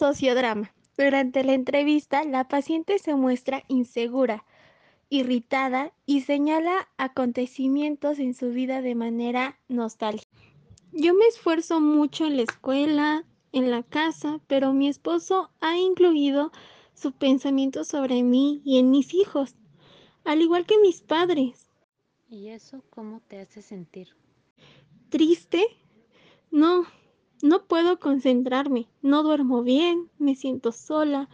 Sociodrama. 0.00 0.72
Durante 0.96 1.44
la 1.44 1.52
entrevista, 1.52 2.24
la 2.24 2.48
paciente 2.48 2.98
se 2.98 3.14
muestra 3.14 3.64
insegura, 3.68 4.46
irritada 5.10 5.92
y 6.06 6.22
señala 6.22 6.88
acontecimientos 6.96 8.18
en 8.18 8.32
su 8.32 8.48
vida 8.48 8.80
de 8.80 8.94
manera 8.94 9.58
nostálgica. 9.68 10.30
Yo 10.92 11.12
me 11.12 11.26
esfuerzo 11.26 11.82
mucho 11.82 12.24
en 12.24 12.38
la 12.38 12.44
escuela, 12.44 13.26
en 13.52 13.70
la 13.70 13.82
casa, 13.82 14.40
pero 14.46 14.72
mi 14.72 14.88
esposo 14.88 15.50
ha 15.60 15.76
incluido 15.76 16.50
su 16.94 17.12
pensamiento 17.12 17.84
sobre 17.84 18.22
mí 18.22 18.62
y 18.64 18.78
en 18.78 18.90
mis 18.90 19.12
hijos, 19.12 19.54
al 20.24 20.40
igual 20.40 20.64
que 20.64 20.78
mis 20.78 21.02
padres. 21.02 21.66
¿Y 22.30 22.48
eso 22.48 22.82
cómo 22.88 23.20
te 23.28 23.38
hace 23.38 23.60
sentir? 23.60 24.16
¿Triste? 25.10 25.62
No, 26.50 26.86
no 27.42 27.64
puedo 27.64 27.98
concentrarme, 27.98 28.88
no 29.02 29.22
duermo 29.22 29.62
bien, 29.62 30.10
me 30.18 30.34
siento 30.34 30.72
sola, 30.72 31.28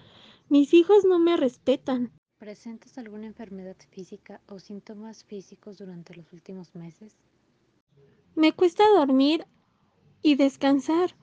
mis 0.48 0.74
hijos 0.74 1.04
no 1.04 1.18
me 1.18 1.36
respetan. 1.36 2.12
¿Presentas 2.38 2.98
alguna 2.98 3.26
enfermedad 3.26 3.76
física 3.90 4.40
o 4.48 4.58
síntomas 4.58 5.24
físicos 5.24 5.78
durante 5.78 6.14
los 6.14 6.32
últimos 6.32 6.74
meses? 6.74 7.16
Me 8.34 8.52
cuesta 8.52 8.84
dormir 8.94 9.46
y 10.22 10.34
descansar. 10.34 11.16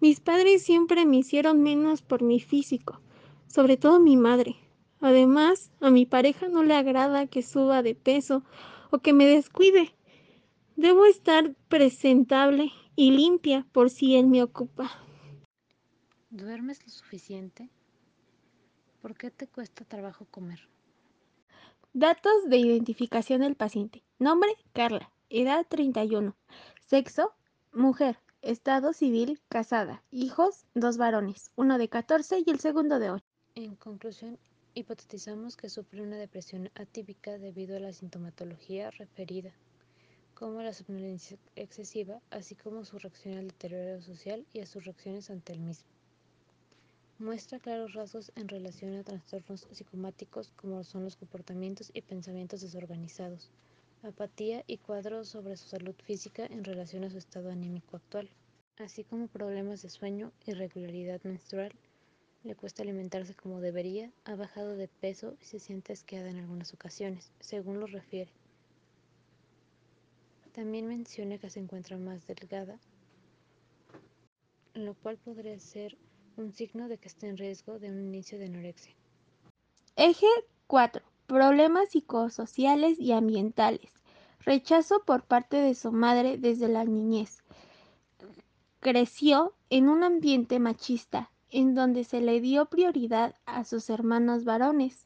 Mis 0.00 0.20
padres 0.20 0.62
siempre 0.62 1.04
me 1.04 1.18
hicieron 1.18 1.62
menos 1.62 2.02
por 2.02 2.22
mi 2.22 2.40
físico, 2.40 3.00
sobre 3.48 3.76
todo 3.76 4.00
mi 4.00 4.16
madre. 4.16 4.56
Además, 5.00 5.72
a 5.80 5.90
mi 5.90 6.06
pareja 6.06 6.48
no 6.48 6.62
le 6.62 6.74
agrada 6.74 7.26
que 7.26 7.42
suba 7.42 7.82
de 7.82 7.94
peso 7.94 8.44
o 8.90 8.98
que 8.98 9.12
me 9.12 9.26
descuide. 9.26 9.94
Debo 10.76 11.04
estar 11.04 11.54
presentable 11.68 12.70
y 12.96 13.12
limpia 13.12 13.66
por 13.72 13.90
si 13.90 14.16
él 14.16 14.26
me 14.26 14.42
ocupa. 14.42 14.90
¿Duermes 16.30 16.82
lo 16.84 16.90
suficiente? 16.90 17.70
¿Por 19.00 19.16
qué 19.16 19.30
te 19.30 19.46
cuesta 19.46 19.84
trabajo 19.84 20.26
comer? 20.26 20.68
Datos 21.92 22.48
de 22.48 22.58
identificación 22.58 23.40
del 23.40 23.56
paciente. 23.56 24.04
Nombre, 24.18 24.50
Carla. 24.72 25.10
Edad 25.28 25.66
31. 25.68 26.36
Sexo, 26.86 27.34
mujer. 27.72 28.18
Estado 28.42 28.92
civil, 28.92 29.40
casada. 29.48 30.02
Hijos, 30.10 30.66
dos 30.74 30.98
varones. 30.98 31.50
Uno 31.56 31.78
de 31.78 31.88
14 31.88 32.42
y 32.46 32.50
el 32.50 32.60
segundo 32.60 32.98
de 32.98 33.10
8. 33.10 33.24
En 33.54 33.76
conclusión, 33.76 34.38
hipotetizamos 34.74 35.56
que 35.56 35.68
sufre 35.68 36.02
una 36.02 36.16
depresión 36.16 36.70
atípica 36.74 37.38
debido 37.38 37.76
a 37.76 37.80
la 37.80 37.92
sintomatología 37.92 38.90
referida, 38.90 39.52
como 40.40 40.62
la 40.62 40.72
somnolencia 40.72 41.36
excesiva, 41.54 42.22
así 42.30 42.54
como 42.54 42.86
su 42.86 42.98
reacción 42.98 43.36
al 43.36 43.48
deterioro 43.48 44.00
social 44.00 44.46
y 44.54 44.60
a 44.60 44.66
sus 44.66 44.86
reacciones 44.86 45.28
ante 45.28 45.52
el 45.52 45.60
mismo. 45.60 45.86
Muestra 47.18 47.58
claros 47.58 47.92
rasgos 47.92 48.32
en 48.36 48.48
relación 48.48 48.96
a 48.96 49.04
trastornos 49.04 49.68
psicomáticos 49.70 50.50
como 50.56 50.82
son 50.82 51.04
los 51.04 51.16
comportamientos 51.16 51.90
y 51.92 52.00
pensamientos 52.00 52.62
desorganizados, 52.62 53.50
apatía 54.02 54.64
y 54.66 54.78
cuadros 54.78 55.28
sobre 55.28 55.58
su 55.58 55.68
salud 55.68 55.94
física 56.06 56.46
en 56.46 56.64
relación 56.64 57.04
a 57.04 57.10
su 57.10 57.18
estado 57.18 57.50
anímico 57.50 57.98
actual, 57.98 58.30
así 58.78 59.04
como 59.04 59.28
problemas 59.28 59.82
de 59.82 59.90
sueño, 59.90 60.32
irregularidad 60.46 61.20
menstrual, 61.22 61.70
le 62.44 62.54
cuesta 62.54 62.82
alimentarse 62.82 63.34
como 63.34 63.60
debería, 63.60 64.10
ha 64.24 64.36
bajado 64.36 64.74
de 64.74 64.88
peso 64.88 65.36
y 65.42 65.44
se 65.44 65.58
siente 65.58 65.92
asqueada 65.92 66.30
en 66.30 66.38
algunas 66.38 66.72
ocasiones, 66.72 67.30
según 67.40 67.78
lo 67.78 67.86
refiere. 67.86 68.32
También 70.52 70.88
menciona 70.88 71.38
que 71.38 71.48
se 71.48 71.60
encuentra 71.60 71.96
más 71.96 72.26
delgada, 72.26 72.78
lo 74.74 74.94
cual 74.94 75.16
podría 75.16 75.58
ser 75.60 75.96
un 76.36 76.52
signo 76.52 76.88
de 76.88 76.98
que 76.98 77.08
está 77.08 77.26
en 77.26 77.36
riesgo 77.36 77.78
de 77.78 77.90
un 77.90 78.00
inicio 78.00 78.38
de 78.38 78.46
anorexia. 78.46 78.94
Eje 79.96 80.26
4. 80.66 81.04
Problemas 81.26 81.90
psicosociales 81.90 82.98
y 82.98 83.12
ambientales. 83.12 83.92
Rechazo 84.40 85.04
por 85.04 85.24
parte 85.24 85.56
de 85.58 85.74
su 85.74 85.92
madre 85.92 86.38
desde 86.38 86.68
la 86.68 86.84
niñez. 86.84 87.44
Creció 88.80 89.54
en 89.68 89.88
un 89.88 90.02
ambiente 90.02 90.58
machista, 90.58 91.30
en 91.50 91.74
donde 91.74 92.04
se 92.04 92.20
le 92.20 92.40
dio 92.40 92.66
prioridad 92.66 93.36
a 93.44 93.64
sus 93.64 93.90
hermanos 93.90 94.44
varones. 94.44 95.04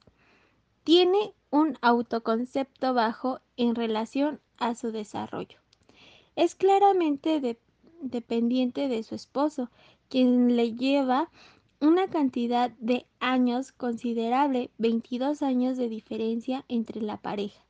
Tiene 0.85 1.35
un 1.55 1.79
autoconcepto 1.83 2.95
bajo 2.95 3.39
en 3.57 3.77
relación 3.77 4.41
a 4.59 4.75
su 4.75 4.91
desarrollo. 4.91 5.61
Es 6.35 6.57
claramente 6.57 7.39
de- 7.39 7.61
dependiente 8.01 8.89
de 8.89 9.05
su 9.05 9.15
esposo, 9.15 9.71
quien 10.09 10.57
le 10.57 10.75
lleva 10.75 11.31
una 11.79 12.09
cantidad 12.09 12.73
de 12.81 13.07
años 13.21 13.71
considerable, 13.71 14.73
22 14.79 15.43
años 15.43 15.77
de 15.77 15.89
diferencia 15.89 16.65
entre 16.67 17.01
la 17.01 17.19
pareja, 17.19 17.65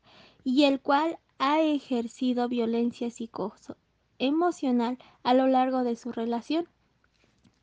y 0.45 0.65
el 0.65 0.81
cual 0.81 1.19
ha 1.39 1.61
ejercido 1.61 2.49
violencia 2.49 3.11
psicoemocional 3.11 4.97
a 5.25 5.35
lo 5.35 5.47
largo 5.47 5.85
de 5.85 5.97
su 5.97 6.11
relación, 6.11 6.67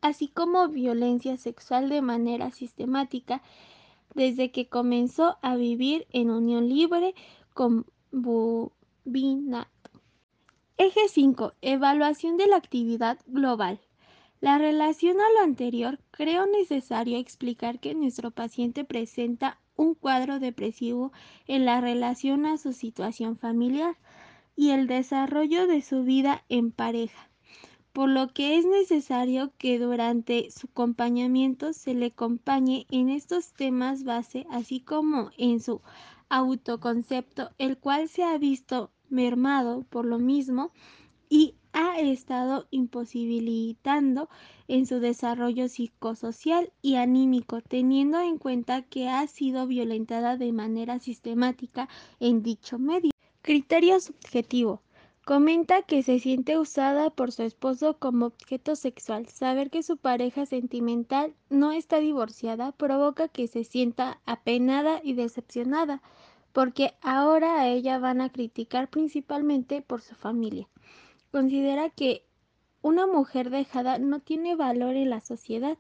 así 0.01 0.27
como 0.27 0.67
violencia 0.67 1.35
sexual 1.37 1.89
de 1.89 2.03
manera 2.03 2.51
sistemática 2.51 3.41
desde 4.13 4.51
que 4.51 4.67
comenzó 4.67 5.37
a 5.41 5.55
vivir 5.55 6.07
en 6.11 6.29
unión 6.29 6.69
libre 6.69 7.15
con 7.53 7.85
Bubinato. 8.11 9.71
Eje 10.77 11.07
5. 11.07 11.53
Evaluación 11.61 12.37
de 12.37 12.47
la 12.47 12.57
actividad 12.57 13.19
global. 13.27 13.79
La 14.39 14.57
relación 14.57 15.21
a 15.21 15.29
lo 15.35 15.41
anterior, 15.43 15.99
creo 16.09 16.47
necesario 16.47 17.17
explicar 17.17 17.79
que 17.79 17.93
nuestro 17.93 18.31
paciente 18.31 18.83
presenta 18.83 19.59
un 19.75 19.93
cuadro 19.93 20.39
depresivo 20.39 21.11
en 21.47 21.65
la 21.65 21.81
relación 21.81 22.45
a 22.45 22.57
su 22.57 22.73
situación 22.73 23.37
familiar 23.37 23.95
y 24.55 24.71
el 24.71 24.87
desarrollo 24.87 25.67
de 25.67 25.81
su 25.81 26.03
vida 26.03 26.43
en 26.49 26.71
pareja, 26.71 27.30
por 27.93 28.09
lo 28.09 28.33
que 28.33 28.57
es 28.57 28.65
necesario 28.65 29.51
que 29.57 29.79
durante 29.79 30.49
su 30.51 30.67
acompañamiento 30.67 31.73
se 31.73 31.93
le 31.93 32.07
acompañe 32.07 32.85
en 32.89 33.09
estos 33.09 33.53
temas 33.53 34.03
base, 34.03 34.45
así 34.49 34.79
como 34.79 35.31
en 35.37 35.59
su 35.59 35.81
autoconcepto, 36.29 37.49
el 37.57 37.77
cual 37.77 38.07
se 38.07 38.23
ha 38.23 38.37
visto 38.37 38.91
mermado 39.09 39.83
por 39.89 40.05
lo 40.05 40.19
mismo 40.19 40.71
y 41.29 41.55
ha 41.73 41.99
estado 41.99 42.67
imposibilitando 42.71 44.29
en 44.67 44.85
su 44.85 44.99
desarrollo 44.99 45.67
psicosocial 45.67 46.71
y 46.81 46.95
anímico, 46.95 47.61
teniendo 47.61 48.19
en 48.19 48.37
cuenta 48.37 48.81
que 48.83 49.09
ha 49.09 49.25
sido 49.27 49.67
violentada 49.67 50.37
de 50.37 50.51
manera 50.53 50.99
sistemática 50.99 51.89
en 52.19 52.43
dicho 52.43 52.79
medio. 52.79 53.11
Criterio 53.41 53.99
subjetivo. 53.99 54.81
Comenta 55.23 55.83
que 55.83 56.01
se 56.01 56.17
siente 56.17 56.57
usada 56.57 57.11
por 57.11 57.31
su 57.31 57.43
esposo 57.43 57.99
como 57.99 58.25
objeto 58.25 58.75
sexual. 58.75 59.27
Saber 59.27 59.69
que 59.69 59.83
su 59.83 59.97
pareja 59.97 60.47
sentimental 60.47 61.35
no 61.49 61.71
está 61.71 61.99
divorciada 61.99 62.71
provoca 62.71 63.27
que 63.27 63.47
se 63.47 63.63
sienta 63.63 64.19
apenada 64.25 64.99
y 65.03 65.13
decepcionada, 65.13 66.01
porque 66.53 66.95
ahora 67.01 67.61
a 67.61 67.67
ella 67.67 67.99
van 67.99 68.19
a 68.19 68.31
criticar 68.31 68.89
principalmente 68.89 69.83
por 69.83 70.01
su 70.01 70.15
familia. 70.15 70.67
Considera 71.31 71.91
que 71.91 72.25
una 72.81 73.05
mujer 73.05 73.51
dejada 73.51 73.99
no 73.99 74.21
tiene 74.21 74.55
valor 74.55 74.95
en 74.95 75.11
la 75.11 75.21
sociedad. 75.21 75.77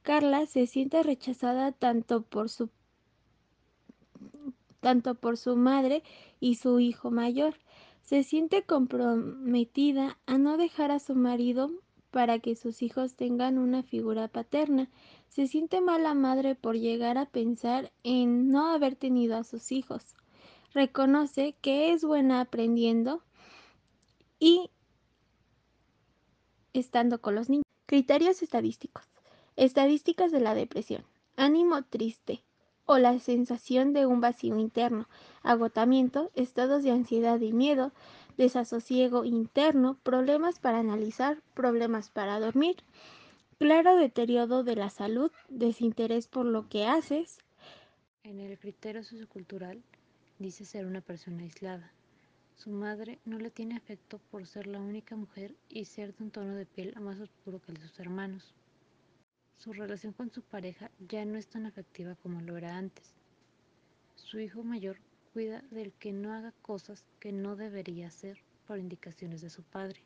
Carla 0.00 0.46
se 0.46 0.66
siente 0.66 1.02
rechazada 1.02 1.72
tanto 1.72 2.22
por 2.22 2.48
su 2.48 2.70
tanto 4.80 5.14
por 5.14 5.36
su 5.36 5.56
madre 5.56 6.02
y 6.40 6.54
su 6.54 6.80
hijo 6.80 7.10
mayor. 7.10 7.54
Se 8.06 8.22
siente 8.22 8.62
comprometida 8.62 10.16
a 10.26 10.38
no 10.38 10.56
dejar 10.56 10.92
a 10.92 11.00
su 11.00 11.16
marido 11.16 11.72
para 12.12 12.38
que 12.38 12.54
sus 12.54 12.80
hijos 12.82 13.16
tengan 13.16 13.58
una 13.58 13.82
figura 13.82 14.28
paterna. 14.28 14.88
Se 15.26 15.48
siente 15.48 15.80
mala 15.80 16.14
madre 16.14 16.54
por 16.54 16.76
llegar 16.76 17.18
a 17.18 17.26
pensar 17.26 17.92
en 18.04 18.52
no 18.52 18.68
haber 18.68 18.94
tenido 18.94 19.36
a 19.36 19.42
sus 19.42 19.72
hijos. 19.72 20.14
Reconoce 20.72 21.56
que 21.60 21.92
es 21.92 22.04
buena 22.04 22.40
aprendiendo 22.40 23.24
y 24.38 24.70
estando 26.74 27.20
con 27.20 27.34
los 27.34 27.48
niños. 27.48 27.64
Criterios 27.86 28.40
estadísticos. 28.40 29.04
Estadísticas 29.56 30.30
de 30.30 30.38
la 30.38 30.54
depresión. 30.54 31.04
Ánimo 31.34 31.82
triste 31.82 32.45
o 32.86 32.98
la 32.98 33.18
sensación 33.18 33.92
de 33.92 34.06
un 34.06 34.20
vacío 34.20 34.58
interno, 34.58 35.08
agotamiento, 35.42 36.30
estados 36.34 36.82
de 36.82 36.92
ansiedad 36.92 37.40
y 37.40 37.52
miedo, 37.52 37.92
desasosiego 38.36 39.24
interno, 39.24 39.98
problemas 40.02 40.58
para 40.58 40.78
analizar, 40.78 41.42
problemas 41.54 42.10
para 42.10 42.38
dormir, 42.38 42.76
claro 43.58 43.96
deterioro 43.96 44.62
de 44.62 44.76
la 44.76 44.90
salud, 44.90 45.30
desinterés 45.48 46.28
por 46.28 46.46
lo 46.46 46.68
que 46.68 46.86
haces. 46.86 47.38
En 48.22 48.40
el 48.40 48.58
criterio 48.58 49.02
sociocultural 49.02 49.82
dice 50.38 50.64
ser 50.64 50.86
una 50.86 51.00
persona 51.00 51.42
aislada. 51.42 51.92
Su 52.56 52.70
madre 52.70 53.18
no 53.24 53.38
le 53.38 53.50
tiene 53.50 53.76
afecto 53.76 54.18
por 54.30 54.46
ser 54.46 54.66
la 54.66 54.80
única 54.80 55.14
mujer 55.14 55.54
y 55.68 55.84
ser 55.84 56.14
de 56.14 56.24
un 56.24 56.30
tono 56.30 56.54
de 56.54 56.66
piel 56.66 56.94
más 57.00 57.20
oscuro 57.20 57.60
que 57.60 57.72
el 57.72 57.78
de 57.78 57.88
sus 57.88 58.00
hermanos. 58.00 58.54
Su 59.58 59.72
relación 59.72 60.12
con 60.12 60.30
su 60.30 60.42
pareja 60.42 60.90
ya 61.08 61.24
no 61.24 61.38
es 61.38 61.48
tan 61.48 61.66
afectiva 61.66 62.14
como 62.16 62.40
lo 62.40 62.56
era 62.56 62.76
antes. 62.76 63.14
Su 64.14 64.38
hijo 64.38 64.62
mayor 64.62 64.98
cuida 65.32 65.62
del 65.70 65.92
que 65.92 66.12
no 66.12 66.32
haga 66.32 66.52
cosas 66.62 67.04
que 67.20 67.32
no 67.32 67.56
debería 67.56 68.08
hacer 68.08 68.38
por 68.66 68.78
indicaciones 68.78 69.40
de 69.40 69.50
su 69.50 69.62
padre. 69.62 70.00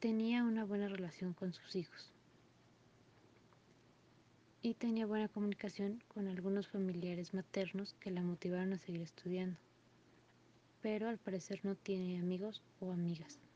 Tenía 0.00 0.44
una 0.44 0.64
buena 0.64 0.88
relación 0.88 1.32
con 1.32 1.52
sus 1.52 1.74
hijos 1.76 2.12
y 4.62 4.74
tenía 4.74 5.06
buena 5.06 5.28
comunicación 5.28 6.02
con 6.08 6.28
algunos 6.28 6.68
familiares 6.68 7.34
maternos 7.34 7.94
que 8.00 8.10
la 8.10 8.22
motivaron 8.22 8.72
a 8.72 8.78
seguir 8.78 9.02
estudiando, 9.02 9.58
pero 10.82 11.08
al 11.08 11.18
parecer 11.18 11.60
no 11.64 11.74
tiene 11.74 12.18
amigos 12.18 12.62
o 12.80 12.92
amigas. 12.92 13.47